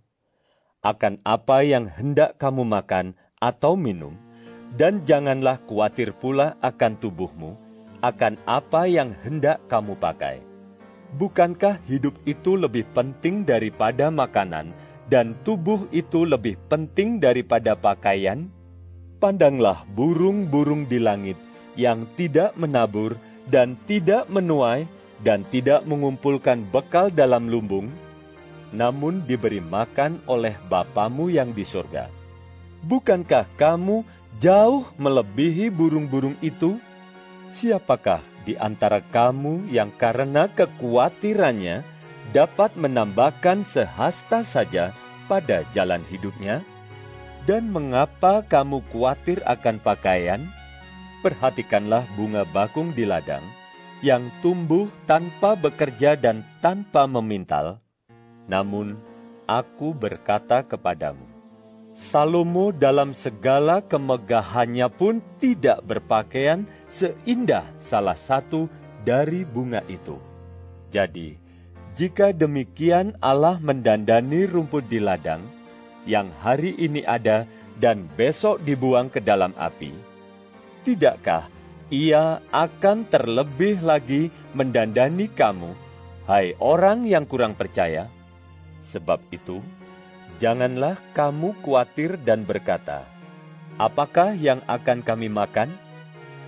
akan 0.84 1.22
apa 1.24 1.64
yang 1.64 1.88
hendak 1.88 2.36
kamu 2.36 2.68
makan 2.68 3.16
atau 3.40 3.80
minum, 3.80 4.18
dan 4.76 5.00
janganlah 5.08 5.56
khawatir 5.64 6.12
pula 6.12 6.60
akan 6.60 7.00
tubuhmu, 7.00 7.56
akan 8.04 8.36
apa 8.44 8.84
yang 8.84 9.16
hendak 9.24 9.64
kamu 9.72 9.96
pakai 9.96 10.44
Bukankah 11.14 11.78
hidup 11.86 12.18
itu 12.26 12.58
lebih 12.58 12.82
penting 12.90 13.46
daripada 13.46 14.10
makanan, 14.10 14.74
dan 15.06 15.38
tubuh 15.46 15.86
itu 15.94 16.26
lebih 16.26 16.58
penting 16.66 17.22
daripada 17.22 17.78
pakaian? 17.78 18.50
Pandanglah 19.24 19.88
burung-burung 19.88 20.84
di 20.84 21.00
langit 21.00 21.40
yang 21.80 22.04
tidak 22.12 22.52
menabur 22.60 23.16
dan 23.48 23.72
tidak 23.88 24.28
menuai 24.28 24.84
dan 25.24 25.48
tidak 25.48 25.80
mengumpulkan 25.88 26.60
bekal 26.68 27.08
dalam 27.08 27.48
lumbung, 27.48 27.88
namun 28.68 29.24
diberi 29.24 29.64
makan 29.64 30.20
oleh 30.28 30.52
Bapamu 30.68 31.32
yang 31.32 31.56
di 31.56 31.64
surga. 31.64 32.12
Bukankah 32.84 33.48
kamu 33.56 34.04
jauh 34.44 34.84
melebihi 35.00 35.72
burung-burung 35.72 36.36
itu? 36.44 36.76
Siapakah 37.56 38.20
di 38.44 38.60
antara 38.60 39.00
kamu 39.00 39.72
yang 39.72 39.88
karena 39.96 40.52
kekhawatirannya 40.52 41.80
dapat 42.36 42.76
menambahkan 42.76 43.64
sehasta 43.64 44.44
saja 44.44 44.92
pada 45.32 45.64
jalan 45.72 46.04
hidupnya? 46.12 46.60
Dan 47.44 47.68
mengapa 47.68 48.40
kamu 48.40 48.80
khawatir 48.88 49.44
akan 49.44 49.76
pakaian? 49.84 50.48
Perhatikanlah 51.20 52.08
bunga 52.16 52.48
bakung 52.48 52.96
di 52.96 53.04
ladang 53.04 53.44
yang 54.00 54.32
tumbuh 54.40 54.88
tanpa 55.04 55.52
bekerja 55.52 56.16
dan 56.16 56.40
tanpa 56.64 57.04
memintal. 57.04 57.84
Namun, 58.48 58.96
aku 59.44 59.92
berkata 59.92 60.64
kepadamu, 60.64 61.24
Salomo 61.92 62.72
dalam 62.72 63.12
segala 63.12 63.84
kemegahannya 63.84 64.88
pun 64.92 65.20
tidak 65.36 65.84
berpakaian 65.84 66.64
seindah 66.88 67.64
salah 67.80 68.16
satu 68.16 68.72
dari 69.04 69.44
bunga 69.44 69.84
itu. 69.88 70.16
Jadi, 70.92 71.36
jika 71.94 72.32
demikian 72.32 73.14
Allah 73.20 73.60
mendandani 73.62 74.48
rumput 74.48 74.88
di 74.90 74.98
ladang, 74.98 75.44
yang 76.04 76.28
hari 76.40 76.76
ini 76.76 77.04
ada 77.04 77.48
dan 77.80 78.06
besok 78.14 78.62
dibuang 78.62 79.10
ke 79.10 79.18
dalam 79.18 79.50
api, 79.58 79.92
tidakkah 80.84 81.48
ia 81.92 82.40
akan 82.52 83.08
terlebih 83.08 83.82
lagi 83.82 84.32
mendandani 84.56 85.28
kamu, 85.32 85.74
hai 86.28 86.56
orang 86.62 87.04
yang 87.04 87.28
kurang 87.28 87.52
percaya? 87.58 88.08
Sebab 88.84 89.20
itu, 89.32 89.64
Janganlah 90.42 90.98
kamu 91.14 91.54
khawatir 91.62 92.18
dan 92.18 92.42
berkata, 92.42 93.06
Apakah 93.78 94.34
yang 94.34 94.58
akan 94.66 95.02
kami 95.02 95.30
makan? 95.30 95.70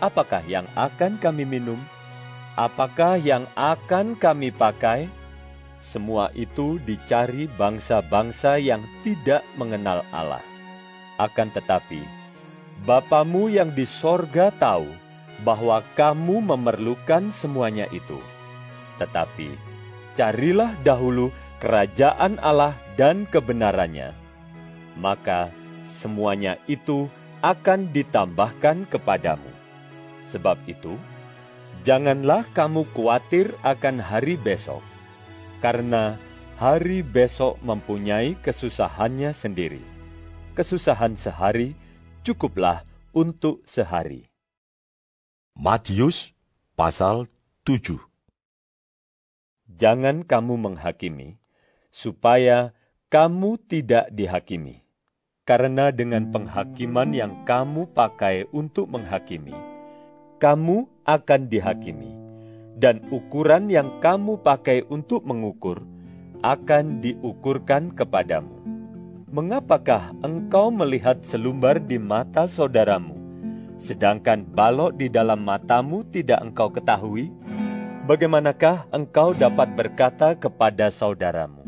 Apakah 0.03 0.43
yang 0.47 0.67
akan 0.75 1.23
kami 1.23 1.47
minum? 1.47 1.79
Apakah 2.59 3.15
yang 3.19 3.47
akan 3.55 4.19
kami 4.19 4.51
pakai? 4.51 5.07
Semua 5.85 6.33
itu 6.37 6.83
dicari 6.83 7.47
bangsa-bangsa 7.47 8.61
yang 8.61 8.85
tidak 9.05 9.47
mengenal 9.57 10.03
Allah. 10.11 10.43
Akan 11.17 11.49
tetapi, 11.49 12.05
Bapamu 12.85 13.49
yang 13.49 13.73
di 13.73 13.89
sorga 13.89 14.53
tahu 14.53 14.85
bahwa 15.41 15.81
kamu 15.97 16.45
memerlukan 16.45 17.33
semuanya 17.33 17.89
itu. 17.89 18.21
Tetapi, 19.01 19.49
carilah 20.13 20.77
dahulu 20.85 21.33
kerajaan 21.61 22.37
Allah 22.37 22.77
dan 23.01 23.25
kebenarannya, 23.25 24.13
maka 25.01 25.49
semuanya 25.89 26.61
itu 26.69 27.09
akan 27.41 27.93
ditambahkan 27.97 28.85
kepadamu. 28.93 29.49
Sebab 30.29 30.61
itu, 30.69 31.01
janganlah 31.81 32.45
kamu 32.53 32.85
khawatir 32.93 33.57
akan 33.65 34.05
hari 34.05 34.37
besok, 34.37 34.85
karena 35.61 36.21
hari 36.57 37.05
besok 37.05 37.61
mempunyai 37.61 38.37
kesusahannya 38.41 39.33
sendiri. 39.37 39.85
Kesusahan 40.57 41.21
sehari 41.21 41.77
cukuplah 42.25 42.83
untuk 43.13 43.61
sehari. 43.69 44.25
Matius 45.57 46.33
pasal 46.77 47.29
7 47.65 47.97
Jangan 49.67 50.25
kamu 50.25 50.55
menghakimi, 50.57 51.37
supaya 51.93 52.77
kamu 53.13 53.61
tidak 53.69 54.09
dihakimi. 54.13 54.85
Karena 55.47 55.95
dengan 55.95 56.35
penghakiman 56.35 57.15
yang 57.15 57.47
kamu 57.47 57.87
pakai 57.95 58.51
untuk 58.51 58.91
menghakimi, 58.91 59.55
kamu 60.43 60.91
akan 61.07 61.41
dihakimi, 61.47 62.26
dan 62.77 63.01
ukuran 63.09 63.73
yang 63.73 63.89
kamu 64.05 64.37
pakai 64.45 64.85
untuk 64.93 65.25
mengukur 65.25 65.81
akan 66.45 67.01
diukurkan 67.01 67.97
kepadamu. 67.97 68.53
Mengapakah 69.33 70.15
engkau 70.23 70.71
melihat 70.71 71.19
selumbar 71.25 71.83
di 71.83 71.99
mata 71.99 72.47
saudaramu, 72.47 73.17
sedangkan 73.81 74.47
balok 74.47 74.95
di 75.01 75.11
dalam 75.11 75.43
matamu 75.43 76.07
tidak 76.13 76.41
engkau 76.45 76.71
ketahui? 76.71 77.33
Bagaimanakah 78.07 78.87
engkau 78.95 79.35
dapat 79.35 79.75
berkata 79.75 80.39
kepada 80.39 80.95
saudaramu, 80.95 81.67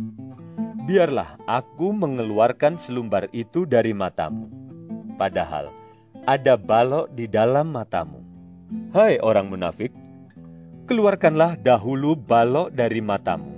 biarlah 0.87 1.35
aku 1.51 1.91
mengeluarkan 1.91 2.79
selumbar 2.79 3.27
itu 3.35 3.67
dari 3.67 3.91
matamu. 3.91 4.47
Padahal 5.19 5.75
ada 6.31 6.55
balok 6.55 7.11
di 7.11 7.27
dalam 7.27 7.75
matamu. 7.75 8.23
Hai 8.95 9.19
orang 9.19 9.51
munafik, 9.51 9.91
keluarkanlah 10.89 11.61
dahulu 11.61 12.17
balok 12.17 12.73
dari 12.73 13.05
matamu. 13.05 13.53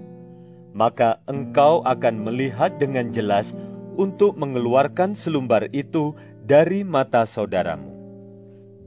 Maka 0.75 1.23
engkau 1.31 1.87
akan 1.87 2.27
melihat 2.27 2.75
dengan 2.83 3.15
jelas 3.15 3.55
untuk 3.95 4.35
mengeluarkan 4.35 5.15
selumbar 5.15 5.71
itu 5.71 6.19
dari 6.43 6.83
mata 6.83 7.23
saudaramu. 7.23 7.95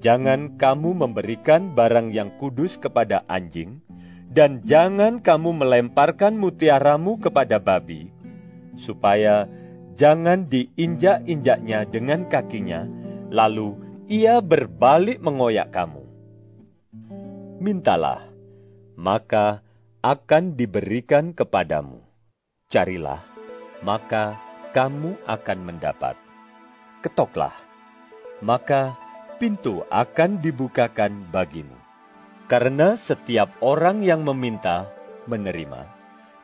Jangan 0.03 0.59
kamu 0.59 0.99
memberikan 0.99 1.71
barang 1.71 2.11
yang 2.11 2.35
kudus 2.35 2.75
kepada 2.75 3.23
anjing, 3.31 3.79
dan 4.27 4.59
jangan 4.67 5.23
kamu 5.23 5.63
melemparkan 5.63 6.35
mutiaramu 6.35 7.21
kepada 7.23 7.55
babi, 7.61 8.11
supaya 8.75 9.47
jangan 9.95 10.49
diinjak-injaknya 10.51 11.87
dengan 11.87 12.27
kakinya, 12.27 12.83
lalu 13.31 13.79
ia 14.11 14.43
berbalik 14.43 15.23
mengoyak 15.23 15.71
kamu. 15.71 16.03
Mintalah, 17.63 18.32
maka 19.03 19.59
akan 19.99 20.55
diberikan 20.55 21.35
kepadamu. 21.35 21.99
Carilah, 22.71 23.19
maka 23.83 24.39
kamu 24.71 25.19
akan 25.27 25.59
mendapat. 25.59 26.15
Ketoklah, 27.03 27.51
maka 28.39 28.95
pintu 29.43 29.83
akan 29.91 30.39
dibukakan 30.39 31.11
bagimu. 31.35 31.75
Karena 32.47 32.95
setiap 32.95 33.51
orang 33.59 34.07
yang 34.07 34.23
meminta, 34.23 34.87
menerima 35.27 35.83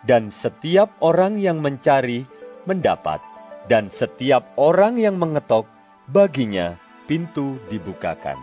dan 0.04 0.32
setiap 0.32 0.92
orang 1.04 1.40
yang 1.40 1.60
mencari 1.60 2.24
mendapat, 2.64 3.20
dan 3.68 3.92
setiap 3.92 4.44
orang 4.56 5.00
yang 5.00 5.20
mengetok 5.20 5.68
baginya 6.12 6.76
pintu 7.08 7.60
dibukakan. 7.68 8.40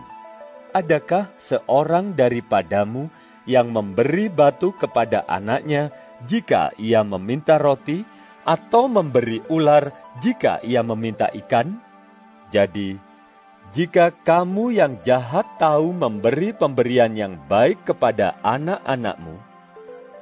Adakah 0.73 1.25
seorang 1.41 2.13
daripadamu 2.13 3.09
yang 3.47 3.71
memberi 3.71 4.27
batu 4.27 4.75
kepada 4.75 5.23
anaknya 5.25 5.89
jika 6.27 6.75
ia 6.77 7.01
meminta 7.01 7.55
roti, 7.57 8.03
atau 8.47 8.87
memberi 8.87 9.43
ular 9.51 9.91
jika 10.23 10.63
ia 10.63 10.83
meminta 10.83 11.27
ikan? 11.33 11.75
Jadi, 12.51 12.95
jika 13.75 14.15
kamu 14.23 14.71
yang 14.79 14.93
jahat 15.03 15.43
tahu 15.59 15.91
memberi 15.91 16.55
pemberian 16.55 17.11
yang 17.11 17.35
baik 17.51 17.83
kepada 17.83 18.39
anak-anakmu, 18.39 19.35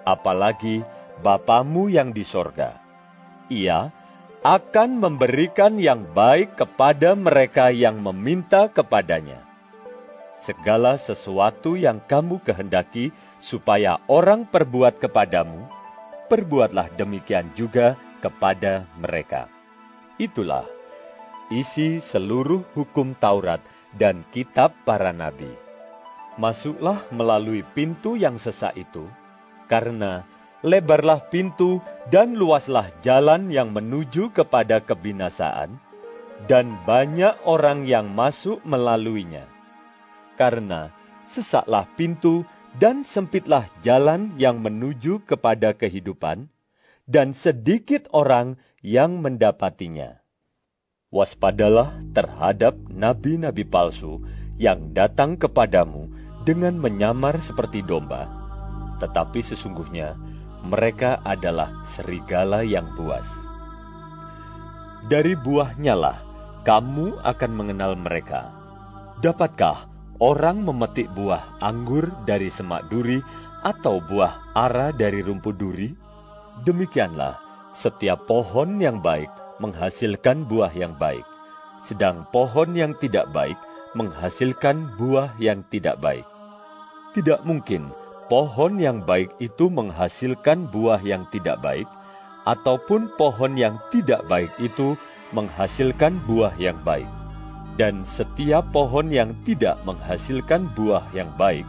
apalagi 0.05 0.81
Bapamu 1.15 1.88
yang 1.88 2.11
di 2.11 2.27
sorga, 2.27 2.75
ia 3.47 3.88
akan 4.43 4.99
memberikan 4.99 5.79
yang 5.79 6.03
baik 6.11 6.59
kepada 6.59 7.15
mereka 7.15 7.71
yang 7.71 8.03
meminta 8.03 8.67
kepadanya. 8.67 9.44
Segala 10.45 11.01
sesuatu 11.01 11.73
yang 11.73 11.97
kamu 12.05 12.38
kehendaki 12.45 13.10
supaya 13.41 13.97
orang 14.05 14.45
perbuat 14.45 15.01
kepadamu, 15.01 15.58
perbuatlah 16.29 16.93
demikian 16.93 17.49
juga 17.58 17.97
kepada 18.21 18.86
mereka. 19.01 19.49
Itulah 20.21 20.69
isi 21.49 21.97
seluruh 21.97 22.62
hukum 22.77 23.17
Taurat 23.17 23.58
dan 23.97 24.21
kitab 24.29 24.69
para 24.86 25.10
nabi. 25.10 25.49
Masuklah 26.38 27.01
melalui 27.10 27.65
pintu 27.65 28.13
yang 28.13 28.38
sesak 28.38 28.77
itu, 28.77 29.10
karena 29.65 30.21
lebarlah 30.62 31.25
pintu 31.25 31.81
dan 32.13 32.38
luaslah 32.38 32.86
jalan 33.01 33.49
yang 33.49 33.73
menuju 33.73 34.29
kepada 34.29 34.77
kebinasaan, 34.77 35.73
dan 36.45 36.69
banyak 36.86 37.34
orang 37.49 37.89
yang 37.89 38.13
masuk 38.13 38.62
melaluinya. 38.62 39.54
Karena 40.35 40.91
sesaklah 41.31 41.87
pintu 41.95 42.43
dan 42.75 43.07
sempitlah 43.07 43.63
jalan 43.87 44.35
yang 44.35 44.59
menuju 44.59 45.23
kepada 45.23 45.71
kehidupan, 45.71 46.51
dan 47.07 47.31
sedikit 47.31 48.09
orang 48.11 48.59
yang 48.83 49.23
mendapatinya. 49.23 50.19
Waspadalah 51.13 51.95
terhadap 52.11 52.75
nabi-nabi 52.91 53.63
palsu 53.63 54.19
yang 54.59 54.91
datang 54.91 55.39
kepadamu 55.39 56.11
dengan 56.43 56.75
menyamar 56.75 57.39
seperti 57.39 57.79
domba, 57.85 58.27
tetapi 58.99 59.39
sesungguhnya 59.39 60.19
mereka 60.65 61.21
adalah 61.23 61.85
serigala 61.95 62.65
yang 62.65 62.91
buas. 62.97 63.25
Dari 65.05 65.37
buahnya 65.37 65.95
lah 65.95 66.17
kamu 66.65 67.21
akan 67.21 67.51
mengenal 67.53 67.93
mereka. 67.93 68.49
Dapatkah 69.21 69.94
orang 70.23 70.63
memetik 70.63 71.12
buah 71.12 71.60
anggur 71.60 72.08
dari 72.23 72.47
semak 72.47 72.88
duri 72.88 73.19
atau 73.65 73.99
buah 73.99 74.56
ara 74.56 74.95
dari 74.95 75.19
rumput 75.19 75.56
duri? 75.58 75.91
Demikianlah 76.63 77.36
setiap 77.75 78.23
pohon 78.23 78.80
yang 78.80 79.04
baik 79.04 79.28
menghasilkan 79.60 80.47
buah 80.47 80.71
yang 80.71 80.95
baik, 80.95 81.23
sedang 81.84 82.23
pohon 82.32 82.71
yang 82.75 82.95
tidak 82.95 83.28
baik 83.36 83.60
menghasilkan 83.95 84.95
buah 84.99 85.36
yang 85.39 85.63
tidak 85.71 85.99
baik. 86.04 86.28
Tidak 87.15 87.47
mungkin 87.47 87.91
pohon 88.28 88.80
yang 88.80 89.04
baik 89.04 89.32
itu 89.39 89.71
menghasilkan 89.71 90.67
buah 90.67 90.99
yang 90.99 91.23
tidak 91.32 91.63
baik, 91.63 91.88
ataupun 92.43 93.12
pohon 93.15 93.56
yang 93.56 93.80
tidak 93.91 94.23
baik 94.28 94.51
itu 94.60 94.99
menghasilkan 95.32 96.19
buah 96.28 96.54
yang 96.60 96.75
baik. 96.84 97.08
Dan 97.75 98.07
setiap 98.07 98.71
pohon 98.71 99.11
yang 99.11 99.35
tidak 99.43 99.83
menghasilkan 99.83 100.71
buah 100.75 101.03
yang 101.11 101.27
baik 101.35 101.67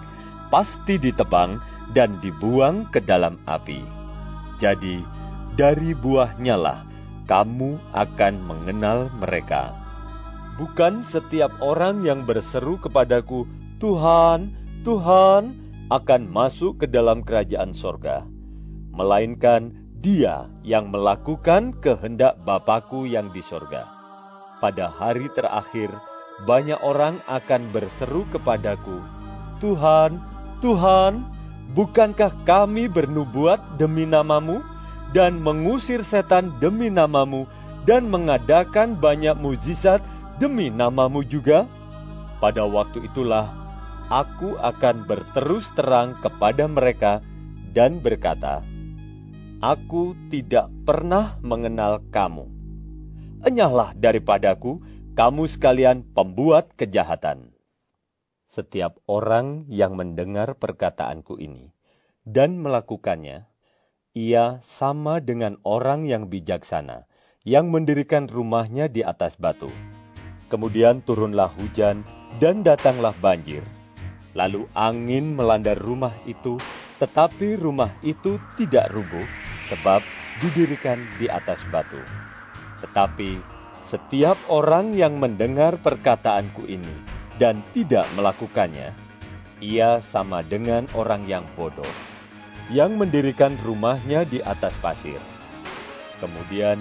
pasti 0.55 1.03
ditebang 1.03 1.59
dan 1.91 2.23
dibuang 2.23 2.87
ke 2.95 3.03
dalam 3.03 3.43
api. 3.47 3.83
Jadi, 4.63 5.03
dari 5.59 5.93
buahnya 5.97 6.57
lah 6.57 6.81
kamu 7.27 7.83
akan 7.91 8.35
mengenal 8.47 9.11
mereka. 9.19 9.75
Bukan 10.57 11.03
setiap 11.03 11.53
orang 11.61 12.07
yang 12.07 12.25
berseru 12.25 12.79
kepadaku, 12.81 13.45
Tuhan, 13.83 14.55
Tuhan, 14.87 15.43
akan 15.93 16.23
masuk 16.31 16.83
ke 16.83 16.87
dalam 16.89 17.21
kerajaan 17.23 17.77
sorga, 17.77 18.25
melainkan 18.95 19.75
dia 20.01 20.49
yang 20.63 20.89
melakukan 20.89 21.77
kehendak 21.83 22.41
Bapakku 22.47 23.05
yang 23.05 23.31
di 23.35 23.43
sorga. 23.43 23.96
Pada 24.59 24.89
hari 24.89 25.29
terakhir, 25.33 25.93
banyak 26.49 26.81
orang 26.81 27.21
akan 27.29 27.73
berseru 27.73 28.25
kepadaku, 28.33 29.05
Tuhan, 29.61 30.21
Tuhan, 30.61 31.25
bukankah 31.73 32.33
kami 32.45 32.89
bernubuat 32.89 33.81
demi 33.81 34.05
namamu? 34.05 34.77
dan 35.15 35.39
mengusir 35.39 36.03
setan 36.03 36.51
demi 36.59 36.91
namamu, 36.91 37.47
dan 37.87 38.11
mengadakan 38.11 38.99
banyak 38.99 39.33
mujizat 39.39 40.03
demi 40.43 40.73
namamu 40.73 41.23
juga? 41.23 41.65
Pada 42.43 42.67
waktu 42.67 43.07
itulah 43.07 43.49
aku 44.11 44.59
akan 44.59 45.07
berterus 45.07 45.71
terang 45.79 46.19
kepada 46.21 46.67
mereka 46.67 47.25
dan 47.71 48.03
berkata, 48.03 48.61
Aku 49.65 50.13
tidak 50.29 50.69
pernah 50.85 51.41
mengenal 51.41 52.05
kamu. 52.13 52.56
Enyahlah 53.45 53.93
daripadaku, 53.93 54.81
kamu 55.13 55.45
sekalian 55.45 56.09
pembuat 56.17 56.73
kejahatan. 56.81 57.53
Setiap 58.49 58.97
orang 59.05 59.69
yang 59.69 59.93
mendengar 59.93 60.57
perkataanku 60.57 61.37
ini 61.37 61.77
dan 62.25 62.57
melakukannya, 62.57 63.45
ia 64.17 64.65
sama 64.65 65.21
dengan 65.21 65.61
orang 65.69 66.09
yang 66.09 66.33
bijaksana, 66.33 67.05
yang 67.45 67.69
mendirikan 67.69 68.25
rumahnya 68.25 68.89
di 68.89 69.05
atas 69.05 69.37
batu. 69.37 69.69
Kemudian 70.49 71.05
turunlah 71.05 71.53
hujan 71.61 72.09
dan 72.41 72.65
datanglah 72.65 73.13
banjir. 73.21 73.61
Lalu 74.33 74.65
angin 74.73 75.37
melanda 75.37 75.77
rumah 75.77 76.13
itu, 76.25 76.57
tetapi 76.97 77.61
rumah 77.61 77.93
itu 78.01 78.41
tidak 78.57 78.89
rubuh, 78.97 79.25
sebab 79.61 80.01
didirikan 80.41 81.05
di 81.21 81.29
atas 81.29 81.61
batu. 81.69 82.01
Tetapi 82.85 83.41
setiap 83.87 84.37
orang 84.51 84.93
yang 84.93 85.17
mendengar 85.17 85.79
perkataanku 85.79 86.67
ini 86.67 86.95
dan 87.39 87.63
tidak 87.73 88.11
melakukannya, 88.13 88.93
ia 89.63 90.03
sama 90.05 90.45
dengan 90.45 90.85
orang 90.93 91.25
yang 91.25 91.47
bodoh 91.57 91.89
yang 92.71 92.99
mendirikan 92.99 93.55
rumahnya 93.63 94.27
di 94.27 94.43
atas 94.43 94.75
pasir. 94.83 95.19
Kemudian 96.19 96.81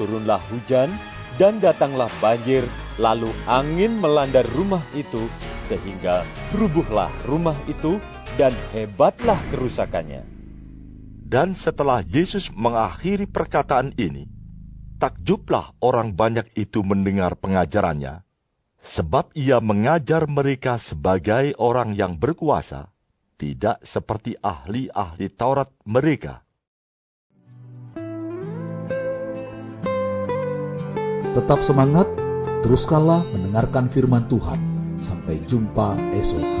turunlah 0.00 0.40
hujan 0.48 0.88
dan 1.36 1.60
datanglah 1.60 2.08
banjir, 2.22 2.64
lalu 2.96 3.28
angin 3.44 3.98
melanda 4.00 4.42
rumah 4.56 4.82
itu 4.96 5.28
sehingga 5.68 6.24
rubuhlah 6.56 7.12
rumah 7.28 7.56
itu 7.68 8.00
dan 8.40 8.54
hebatlah 8.72 9.36
kerusakannya. 9.52 10.24
Dan 11.28 11.52
setelah 11.52 12.00
Yesus 12.08 12.48
mengakhiri 12.48 13.28
perkataan 13.28 13.92
ini, 14.00 14.24
takjublah 14.98 15.78
orang 15.78 16.12
banyak 16.12 16.50
itu 16.58 16.82
mendengar 16.82 17.38
pengajarannya, 17.38 18.26
sebab 18.82 19.30
ia 19.38 19.62
mengajar 19.62 20.26
mereka 20.26 20.76
sebagai 20.76 21.54
orang 21.56 21.94
yang 21.94 22.18
berkuasa, 22.18 22.90
tidak 23.38 23.78
seperti 23.86 24.34
ahli-ahli 24.42 25.30
Taurat 25.30 25.70
mereka. 25.86 26.42
Tetap 31.38 31.62
semangat, 31.62 32.10
teruskanlah 32.66 33.22
mendengarkan 33.30 33.86
firman 33.86 34.26
Tuhan. 34.26 34.58
Sampai 34.98 35.38
jumpa 35.46 35.94
esok. 36.10 36.57